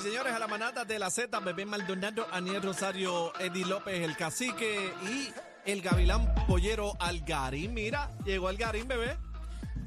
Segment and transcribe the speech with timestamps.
[0.00, 4.92] Señores, a la manata de la Z, Bebé Maldonado, Aniel Rosario, Eddie López, el cacique
[5.02, 5.32] y
[5.68, 7.74] el gavilán pollero Algarín.
[7.74, 9.18] Mira, llegó Algarín, bebé.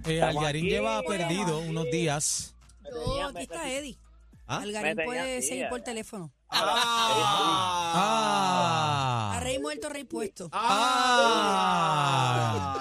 [0.06, 0.70] Eh, Algarín aquí.
[0.70, 2.54] lleva perdido unos días.
[2.84, 3.98] Yo, aquí está Eddie.
[4.48, 4.58] ¿Ah?
[4.58, 6.30] Algarín puede seguir por teléfono.
[8.04, 9.34] Ah.
[9.36, 10.50] A rey muerto, rey puesto.
[10.52, 11.78] Ah,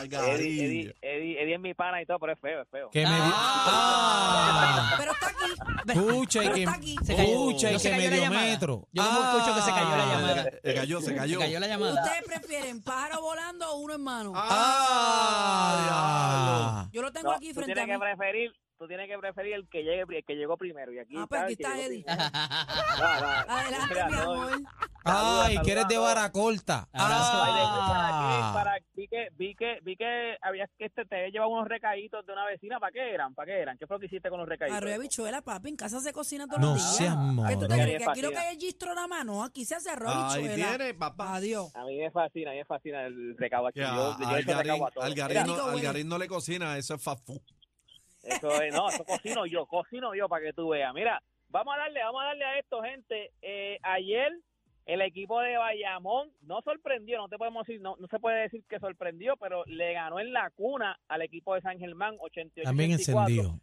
[0.01, 0.41] Eddie, Algarín.
[0.41, 2.91] Eddie, Eddie, Eddie es mi pana y todo, pero es feo, es feo.
[2.91, 3.31] Que me Ah.
[3.73, 4.95] Ah.
[4.99, 5.53] Pero está aquí.
[5.93, 6.97] Escucha y que, está aquí.
[7.05, 7.29] Se cayó.
[7.31, 8.89] escucha y que medio metro.
[8.93, 10.07] Yo como escucho que se cayó la Ah.
[10.15, 10.45] llamada.
[10.63, 11.39] Se cayó, se cayó.
[11.41, 12.03] Se cayó la llamada.
[12.03, 14.33] ¿Ustedes prefieren pájaro volando o uno en mano?
[14.35, 14.47] Ah,
[15.93, 16.89] Ah.
[16.93, 18.01] Yo lo tengo No, aquí tú frente tienes a que mí.
[18.17, 20.91] preferir, tú tienes que preferir el que llegue, el que llegó primero.
[20.91, 22.05] Y aquí Ah, pues aquí el está Eddie.
[22.09, 24.59] Adelante, mi no, amor.
[25.05, 26.89] Ay, que eres de vara corta.
[26.95, 28.53] Ah.
[28.55, 32.25] para, vi que, vi que, vi que había que este te había llevado unos recaditos
[32.25, 33.35] de una vecina, ¿para qué eran?
[33.35, 33.77] ¿Para qué eran?
[33.77, 34.79] ¿Qué fue lo que hiciste con los recaditos?
[34.79, 35.69] Arroz de habichuela, papi.
[35.69, 36.97] En casa se cocina todos No los días.
[36.97, 37.17] seas
[37.49, 37.99] ¿Qué tú te crees?
[37.99, 39.27] Que aquí lo que hay es gistro nada más.
[39.27, 41.35] No, aquí se hace arroz de Ahí tiene, papá.
[41.35, 41.71] Adiós.
[41.77, 43.81] A mí me fascina, a mí me fascina el recado aquí.
[43.81, 45.07] Yo, yo a he hecho Algarín, recado a todos.
[45.07, 45.79] Algarín Mira, no, Rico, güey.
[45.87, 47.43] Algarín no le cocina, eso es fast food.
[48.23, 50.93] Eso es, no, eso cocino yo, cocino yo para que tú veas.
[50.95, 53.33] Mira, vamos a darle, vamos a darle a esto, gente.
[53.43, 54.33] Eh, ayer
[54.87, 58.65] el equipo de Bayamón no sorprendió, no te podemos decir, no, no se puede decir
[58.69, 62.93] que sorprendió, pero le ganó en la cuna al equipo de San Germán 88 También
[62.93, 63.61] encendido.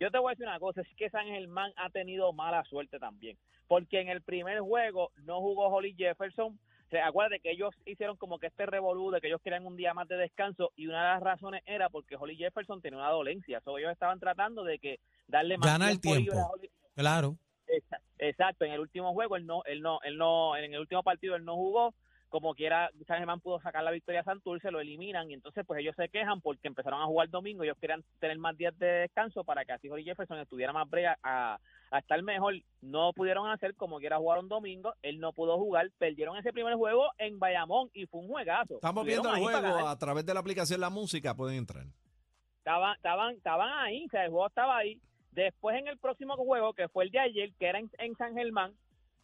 [0.00, 2.98] Yo te voy a decir una cosa, es que San Germán ha tenido mala suerte
[2.98, 6.58] también, porque en el primer juego no jugó Holly Jefferson.
[6.92, 10.08] Acuérdate que ellos hicieron como que este revolú de que ellos querían un día más
[10.08, 13.60] de descanso y una de las razones era porque Holly Jefferson tenía una dolencia.
[13.60, 16.38] So, ellos estaban tratando de que darle más Gana el libre tiempo.
[16.38, 17.36] a Holly- Claro.
[17.66, 21.02] Exa- Exacto, en el último juego él no, él no, él no, en el último
[21.02, 21.94] partido él no jugó,
[22.28, 25.80] como quiera San Germán pudo sacar la victoria a Santurce, lo eliminan y entonces pues
[25.80, 29.44] ellos se quejan porque empezaron a jugar domingo, ellos querían tener más días de descanso
[29.44, 31.58] para que así Holly Jefferson estuviera más breve a,
[31.90, 35.90] a estar mejor, no pudieron hacer como quiera jugar un domingo, él no pudo jugar,
[35.98, 38.74] perdieron ese primer juego en Bayamón y fue un juegazo.
[38.74, 41.84] Estamos viendo el juego a través de la aplicación La Música, pueden entrar.
[42.58, 45.00] estaban, estaban, estaban ahí, o sea, el juego estaba ahí.
[45.32, 48.34] Después en el próximo juego, que fue el de ayer, que era en, en San
[48.34, 48.74] Germán,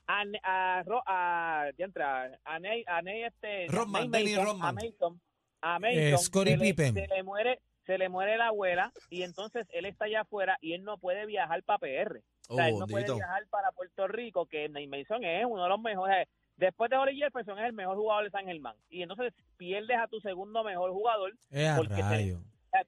[0.06, 4.68] a, a, Ro- a, a, a Ney, a Ney, este, Rodman, Denny Rodman.
[4.68, 5.20] a Mason,
[5.62, 6.12] a Mason, Eh,
[6.52, 10.22] se, le, se le muere, se le muere la abuela y entonces él está allá
[10.22, 12.22] afuera y él no puede viajar para PR.
[12.48, 15.62] O sea, Oh, él no puede viajar para Puerto Rico, que Ney Mason es uno
[15.62, 16.28] de los mejores.
[16.56, 18.76] Después de Holly Jefferson es el mejor jugador de San Germán.
[18.88, 22.36] Y entonces pierdes a tu segundo mejor jugador Es a Porque te-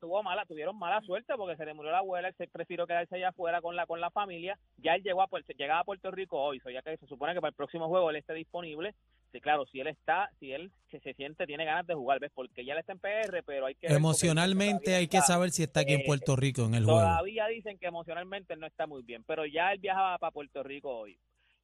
[0.01, 3.15] tuvo mala, tuvieron mala suerte porque se le murió la abuela, él se prefirió quedarse
[3.15, 4.59] allá afuera con la con la familia.
[4.79, 7.35] Ya él llegó a Puerto, llegaba a Puerto Rico hoy, so ya que se supone
[7.35, 8.95] que para el próximo juego él esté disponible.
[9.33, 12.33] Sí, claro, si él está, si él se, se siente, tiene ganas de jugar, ¿ves?
[12.35, 13.89] Porque ya él está en PR, pero hay que...
[13.89, 17.01] Emocionalmente todavía hay que saber si está aquí en eh, Puerto Rico en el juego.
[17.01, 20.63] Todavía dicen que emocionalmente él no está muy bien, pero ya él viajaba para Puerto
[20.63, 21.19] Rico hoy.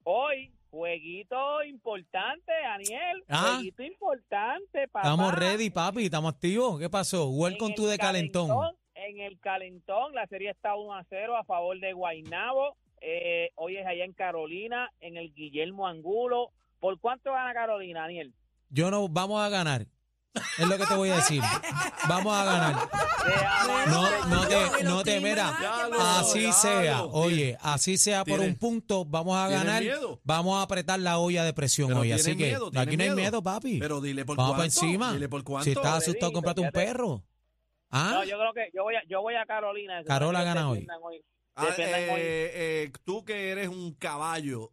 [0.05, 3.23] Hoy, jueguito importante, Daniel.
[3.29, 3.55] Ah.
[3.55, 4.72] Jueguito importante.
[5.03, 6.79] Estamos ready, papi, estamos activos.
[6.79, 7.29] ¿Qué pasó?
[7.29, 8.77] Welcome to the calentón.
[8.95, 12.77] En el calentón, la serie está 1 a 0 a favor de Guaynabo.
[13.01, 16.53] Eh, hoy es allá en Carolina, en el Guillermo Angulo.
[16.79, 18.33] ¿Por cuánto gana Carolina, Daniel?
[18.71, 19.87] Yo no, vamos a ganar.
[20.59, 21.43] Es lo que te voy a decir.
[22.09, 22.89] Vamos a ganar.
[23.89, 25.57] No, no te, no te, mira,
[26.19, 27.05] así sea.
[27.05, 29.83] Oye, así sea por un punto, vamos a ¿Tiene ganar.
[30.25, 32.13] Vamos a apretar la olla de presión hoy.
[32.13, 33.43] Así que aquí no hay miedo.
[33.43, 33.79] papi.
[33.79, 34.85] Pero dile por Vamos para cuánto.
[34.85, 35.13] encima.
[35.13, 35.65] Dile por cuánto.
[35.65, 37.23] Si estás asustado, cómprate un perro.
[37.91, 38.11] ¿Ah?
[38.15, 40.03] No, yo creo que yo voy a, yo voy a Carolina.
[40.05, 40.87] Carola gana hoy.
[41.03, 41.23] hoy.
[41.55, 44.73] Ah, eh, eh, tú que eres un caballo,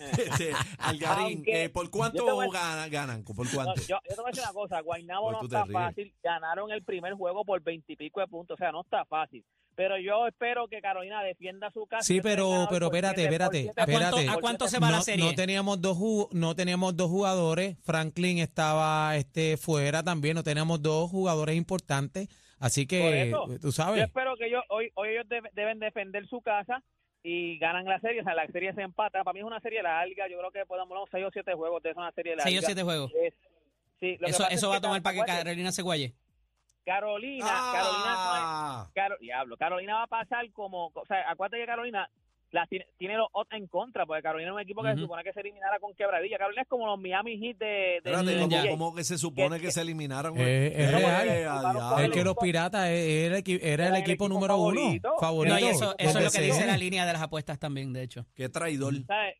[0.00, 3.24] este, Algarín, Aunque- eh, ¿por yo cuánto voy- ganan, ganan?
[3.24, 3.80] ¿Por No, cuánto?
[3.82, 7.14] yo, yo te voy a decir una cosa, Guaynabo no está fácil, ganaron el primer
[7.14, 9.44] juego por veintipico de puntos, o sea, no está fácil.
[9.76, 12.02] Pero yo espero que Carolina defienda su casa.
[12.02, 15.24] Sí, Yo pero, pero espérate, espérate, ¿A cuánto- a cuánto se va no, la serie?
[15.24, 15.96] no teníamos dos
[16.32, 17.76] no teníamos dos jugadores.
[17.82, 20.34] Franklin estaba este fuera también.
[20.34, 22.28] No teníamos dos jugadores importantes.
[22.58, 24.02] Así que eso, tú Yo sabes.
[24.04, 26.82] espero que ellos, hoy, hoy ellos debe- deben defender su casa
[27.22, 28.20] y ganan la serie.
[28.20, 29.22] O sea, la serie se empata.
[29.24, 30.28] Para mí es una serie larga.
[30.28, 32.44] Yo creo que podemos hablar 6 o 7 juegos de eso, una serie larga.
[32.50, 33.12] 6 o 7 juegos.
[33.22, 33.34] Es-
[34.00, 36.14] sí, lo que Eso, pasa eso es va a tomar para que Carolina se guaye.
[36.84, 41.60] Carolina, Carolina no es- Ah, Caro- diablo, Carolina va a pasar como, o sea, acuérdate
[41.60, 42.08] que Carolina
[42.52, 45.22] la tiene, tiene los odds en contra, porque Carolina es un equipo que se supone
[45.22, 46.36] que se eliminara con quebradilla.
[46.38, 48.70] Carolina es como los Miami Heat de, de espérate, de ¿cómo, NBA.
[48.70, 50.34] cómo que se supone Que- que se eliminaron?
[50.36, 51.28] Eh, es real.
[51.28, 52.04] eh, a.
[52.04, 54.56] Es que los piratas eh, era el, equi- era el Era el equipo equipo número
[54.56, 54.80] uno.
[54.80, 55.14] favorito.
[55.20, 55.54] Favorito.
[55.54, 58.02] No, y eso, eso es lo que dice la línea de las apuestas también, de
[58.02, 58.26] hecho.
[58.34, 58.94] Qué traidor.
[59.06, 59.36] ¿Sabes?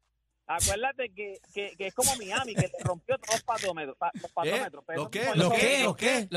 [0.46, 3.96] Acuérdate que, que, que es como Miami, que te rompió todos los patómetros.
[3.96, 5.20] pa- los patómetros pero ¿Lo qué?
[5.20, 5.82] como ¿Lo los- qué?
[5.84, 6.28] ¿Lo qué?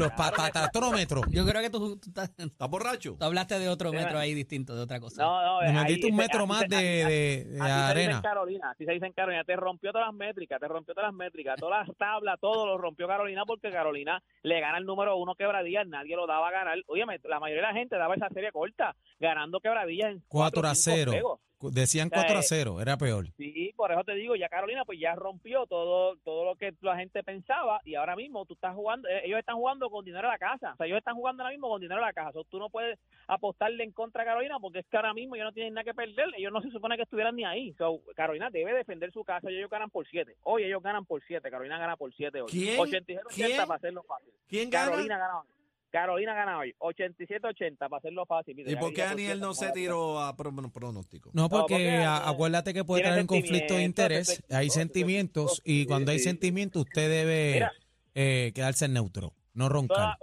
[0.00, 1.24] Los pa- patatrómetros.
[1.30, 3.16] Yo creo que tú, tú estás- ¿Estás borracho?
[3.18, 5.22] tú hablaste de otro metro ahí distinto, de otra cosa.
[5.22, 7.46] No, no, Me ahí metiste un metro así más se- de, así- de- de Así
[7.46, 8.22] se dice en arena.
[8.22, 11.14] Carolina, así se dice en Carolina, te rompió todas las métricas, te rompió todas las
[11.16, 15.34] métricas, todas las tablas, todo lo rompió Carolina porque Carolina le gana el número uno
[15.34, 16.78] quebradillas, nadie lo daba a ganar.
[16.86, 20.72] Oye, la mayoría de la gente daba esa serie corta, ganando quebradillas en 4 a
[20.72, 21.12] o cinco 0.
[21.12, 21.40] juegos.
[21.62, 23.26] Decían O sea, 4 a eh, 0, era peor.
[23.36, 26.96] Sí, por eso te digo, ya Carolina pues ya rompió todo todo lo que la
[26.96, 30.32] gente pensaba y ahora mismo tú estás jugando, eh, ellos están jugando con dinero de
[30.32, 32.32] la casa, o sea, ellos están jugando ahora mismo con dinero de la casa, o
[32.32, 35.46] sea, tú no puedes apostarle en contra a Carolina porque es que ahora mismo ellos
[35.46, 38.48] no tienen nada que perder, ellos no se supone que estuvieran ni ahí, so, Carolina
[38.50, 41.78] debe defender su casa y ellos ganan por 7, hoy ellos ganan por 7, Carolina
[41.78, 42.80] gana por 7 hoy, ¿Quién?
[42.80, 43.56] 87 ¿Quién?
[43.56, 44.90] para hacerlo fácil, ¿Quién gana?
[44.90, 45.46] Carolina gana hoy.
[45.90, 48.54] Carolina gana hoy, 87-80 para hacerlo fácil.
[48.56, 51.30] Mira, ¿Y por qué Daniel no se tiró a pro- pronóstico?
[51.32, 54.42] No, porque porque, a- acuérdate que puede traer un conflicto de interés.
[54.50, 56.24] Hay sentimientos y sí, cuando hay sí.
[56.24, 57.72] sentimientos usted debe Mira.
[58.14, 59.96] eh, quedarse en neutro, no roncar.
[59.96, 60.18] Toda-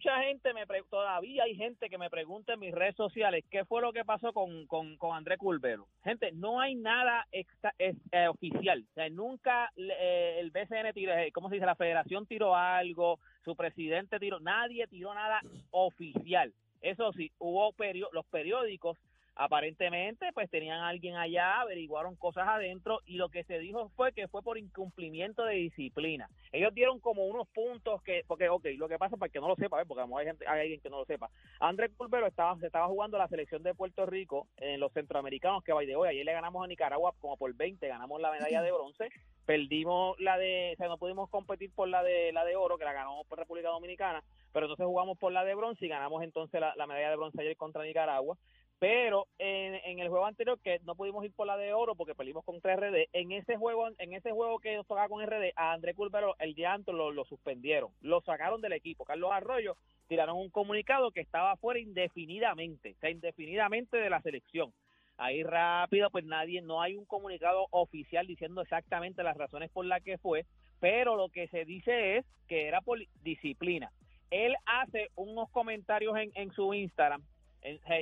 [0.00, 3.66] mucha gente me pre- todavía hay gente que me pregunta en mis redes sociales qué
[3.66, 5.88] fue lo que pasó con, con, con Andrés Culvero.
[6.02, 8.82] Gente, no hay nada extra- es- eh, oficial.
[8.90, 11.66] O sea, nunca eh, el BCN tiró, eh, ¿cómo se dice?
[11.66, 16.50] La federación tiró algo, su presidente tiró, nadie tiró nada oficial.
[16.80, 17.74] Eso sí, hubo
[18.12, 18.96] los periódicos
[19.34, 24.12] aparentemente pues tenían a alguien allá, averiguaron cosas adentro y lo que se dijo fue
[24.12, 26.28] que fue por incumplimiento de disciplina.
[26.52, 29.56] Ellos dieron como unos puntos que, porque ok, lo que pasa para que no lo
[29.56, 29.84] sepa, ¿eh?
[29.86, 31.30] porque a lo mejor hay, alguien que no lo sepa.
[31.58, 35.72] Andrés Culvero estaba, se estaba jugando la selección de Puerto Rico en los centroamericanos que
[35.72, 38.72] by de hoy, ayer le ganamos a Nicaragua como por 20, ganamos la medalla de
[38.72, 39.08] bronce,
[39.46, 42.84] perdimos la de, o sea, no pudimos competir por la de la de oro que
[42.84, 44.22] la ganamos por República Dominicana,
[44.52, 47.40] pero entonces jugamos por la de bronce y ganamos entonces la, la medalla de bronce
[47.40, 48.36] ayer contra Nicaragua.
[48.80, 52.14] Pero en, en el juego anterior que no pudimos ir por la de oro porque
[52.14, 55.72] perdimos contra RD, en ese juego en ese juego que nos tocaba con RD, a
[55.72, 59.04] André Culvero el día antes lo, suspendieron, lo sacaron del equipo.
[59.04, 59.76] Carlos Arroyo
[60.08, 64.72] tiraron un comunicado que estaba fuera indefinidamente, o sea, indefinidamente de la selección.
[65.18, 70.02] Ahí rápido, pues nadie, no hay un comunicado oficial diciendo exactamente las razones por las
[70.02, 70.46] que fue,
[70.80, 73.92] pero lo que se dice es que era por disciplina.
[74.30, 77.22] Él hace unos comentarios en, su Instagram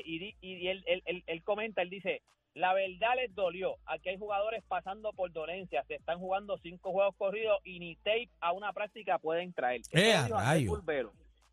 [0.04, 2.22] y, di- y él, él- él- él comenta, él dice,
[2.54, 7.14] la verdad les dolió, aquí hay jugadores pasando por dolencias, se están jugando cinco juegos
[7.16, 9.82] corridos y ni tape a una práctica pueden traer.
[9.92, 10.64] Eso ¡Eh,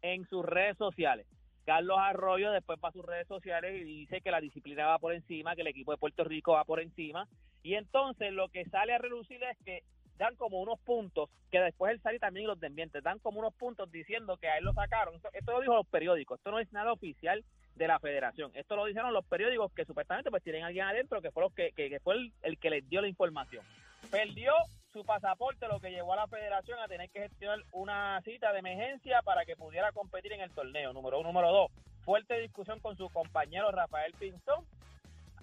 [0.01, 1.25] en sus redes sociales.
[1.65, 5.13] Carlos Arroyo después va a sus redes sociales y dice que la disciplina va por
[5.13, 7.27] encima, que el equipo de Puerto Rico va por encima.
[7.63, 9.81] Y entonces lo que sale a relucir es que
[10.17, 13.53] dan como unos puntos, que después él sale también y los desmiente, dan como unos
[13.53, 15.15] puntos diciendo que a él lo sacaron.
[15.33, 17.43] Esto, lo dijo los periódicos, esto no es nada oficial
[17.75, 18.51] de la federación.
[18.55, 21.71] Esto lo dijeron los periódicos que supuestamente pues tienen alguien adentro que fue, los que,
[21.73, 23.65] que, que fue el, el que les dio la información.
[24.09, 24.53] Perdió
[24.93, 28.59] su pasaporte, lo que llevó a la federación a tener que gestionar una cita de
[28.59, 30.93] emergencia para que pudiera competir en el torneo.
[30.93, 31.33] Número uno.
[31.33, 31.71] Número dos,
[32.05, 34.65] fuerte discusión con su compañero Rafael Pinzón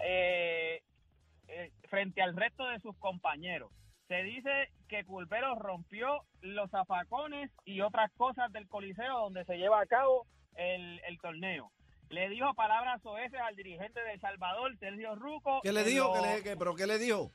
[0.01, 0.81] eh,
[1.49, 3.71] eh, frente al resto de sus compañeros.
[4.13, 9.81] Se dice que Culvero rompió los zafacones y otras cosas del coliseo donde se lleva
[9.81, 11.71] a cabo el, el torneo.
[12.11, 15.61] Le dijo palabras oeces al dirigente de El Salvador, Sergio Ruco.
[15.63, 16.09] ¿Qué le dijo?
[16.09, 17.31] lo- ¿Qué le- qué- ¿Pero qué le dijo?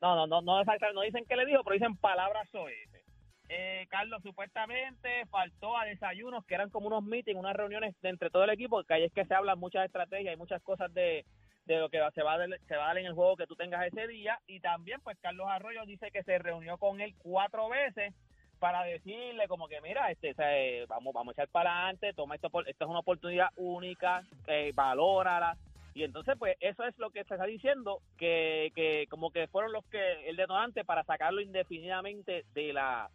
[0.00, 3.02] no, no, no, no, exactamente, no dicen qué le dijo, pero dicen palabras soeces.
[3.48, 8.30] Eh, Carlos supuestamente faltó a desayunos que eran como unos meetings, unas reuniones de entre
[8.30, 11.24] todo el equipo, porque ahí es que se hablan muchas estrategias y muchas cosas de,
[11.66, 13.56] de lo que se va, dar, se va a dar en el juego que tú
[13.56, 14.38] tengas ese día.
[14.46, 18.14] Y también, pues Carlos Arroyo dice que se reunió con él cuatro veces
[18.58, 22.48] para decirle como que mira este eh, vamos vamos a echar para adelante toma esto
[22.48, 25.56] por- esto es una oportunidad única eh, valórala
[25.94, 29.72] y entonces, pues, eso es lo que se está diciendo, que, que como que fueron
[29.72, 33.10] los que, el detonante para sacarlo indefinidamente de la,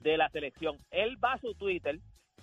[0.00, 0.78] de la selección.
[0.90, 1.98] Él va a su Twitter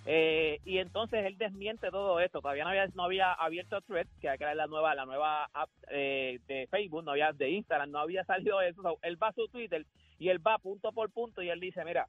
[0.06, 2.42] eh, y entonces él desmiente todo esto.
[2.42, 6.40] Todavía no había, no había abierto Thread, que era la nueva, la nueva app eh,
[6.48, 8.82] de Facebook, no había de Instagram, no había salido eso.
[8.82, 9.86] So, él va a su Twitter
[10.18, 12.08] y él va punto por punto y él dice, mira,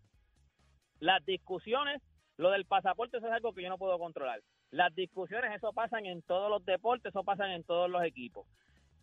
[1.01, 2.01] las discusiones,
[2.37, 4.41] lo del pasaporte eso es algo que yo no puedo controlar.
[4.71, 8.47] Las discusiones, eso pasan en todos los deportes, eso pasan en todos los equipos.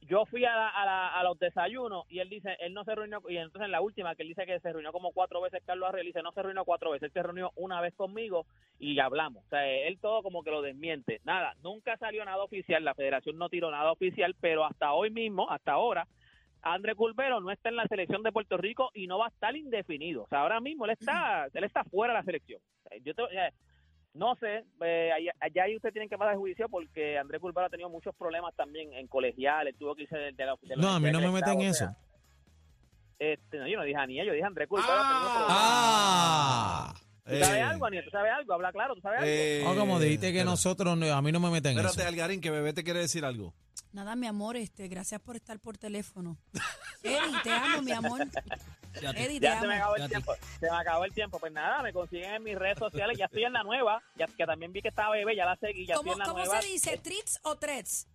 [0.02, 2.96] Yo fui a, la- a, la- a los desayunos y él dice, él no se
[2.96, 5.62] reunió, y entonces en la última que él dice que se reunió como cuatro veces
[5.66, 8.46] Carlos Arroyo, él dice, no se reunió cuatro veces, él se reunió una vez conmigo
[8.80, 9.44] y hablamos.
[9.46, 11.20] O sea, él todo como que lo desmiente.
[11.26, 15.50] Nada, nunca salió nada oficial, la federación no tiró nada oficial, pero hasta hoy mismo,
[15.50, 16.08] hasta ahora,
[16.62, 19.56] André Culvero no está en la selección de Puerto Rico y no va a estar
[19.56, 20.24] indefinido.
[20.24, 22.62] O sea, ahora mismo él está, él está fuera de la selección.
[23.04, 23.52] Yo te- eh,
[24.18, 27.70] no sé, eh, allá, allá ahí usted tiene que pasar juicio porque André Culvero ha
[27.70, 30.90] tenido muchos problemas también en colegiales, tuvo que irse de, de la de la No,
[30.96, 31.86] a mí no me meten en eso.
[31.86, 31.98] sea,
[33.20, 34.88] este, no, yo no dije a Aniel, yo dije André Culvero.
[34.92, 36.94] ha tenido Ah.
[36.94, 37.02] problemas.
[37.02, 38.04] Ah, ¿Tú sabes Eh, algo, Aniel?
[38.06, 38.54] ¿Tú sabes algo?
[38.54, 39.30] Habla claro, ¿tú sabes algo?
[39.32, 41.88] eh, No, como dijiste que espera, nosotros, no- a mí no me meten en eso.
[41.90, 43.54] Espérate, Algarín, que bebé te quiere decir algo.
[43.94, 46.38] Nada, mi amor, este, gracias por estar por teléfono.
[47.04, 48.28] Eddie, te amo, mi amor.
[49.02, 49.20] Yo a ti.
[49.24, 50.10] Eddie, te Ya se me acabó el ti.
[50.10, 50.34] tiempo.
[50.60, 51.40] Se me acabó el tiempo.
[51.40, 53.18] Pues nada, me consiguen en mis redes sociales.
[53.18, 54.04] Ya estoy en la nueva.
[54.16, 55.86] Ya que también vi que estaba bebé, ya la seguí.
[55.86, 56.62] Ya estoy ¿Cómo, en la cómo nueva.
[56.62, 56.98] se dice?
[56.98, 58.08] ¿Trits o threads?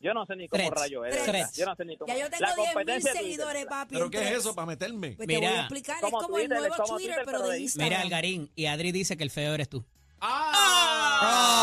[0.00, 1.14] Yo no sé ni cómo rayo es.
[1.14, 1.48] Verdad.
[1.54, 2.12] Yo no sé ni cómo.
[2.12, 3.22] Ya yo tengo La 10 mil competencia es Twitter.
[3.36, 3.94] seguidores, papi.
[3.94, 5.12] ¿Pero qué es eso para meterme?
[5.12, 7.60] Pues te voy a Mira, explicar, es como el nuevo Twitter, Twitter, pero pero de
[7.60, 7.88] Instagram.
[7.88, 9.84] Mira, Algarín, y Adri dice que el feo eres tú.
[10.20, 10.50] ¡Ah!
[11.22, 11.61] Adi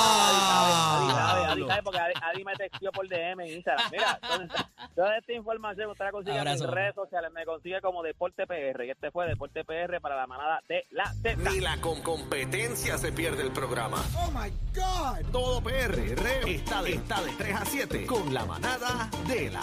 [1.83, 3.91] porque Adi, Adi me textió por DM en Instagram.
[3.91, 4.48] Mira, toda,
[4.95, 7.31] toda esta información usted la consigue en mis redes sociales.
[7.33, 8.86] Me consigue como Deporte PR.
[8.86, 11.36] Y este fue Deporte PR para la manada de la Z.
[11.50, 13.98] Ni la con competencia se pierde el programa.
[14.17, 15.31] Oh my God.
[15.31, 16.00] Todo PR
[16.48, 19.62] está de, está de 3 a 7 con la manada de la